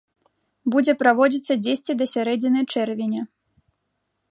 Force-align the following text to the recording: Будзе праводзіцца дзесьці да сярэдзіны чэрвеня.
Будзе 0.75 0.95
праводзіцца 1.01 1.53
дзесьці 1.65 1.91
да 2.01 2.05
сярэдзіны 2.15 2.59
чэрвеня. 2.77 3.21